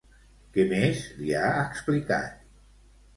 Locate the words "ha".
1.41-1.51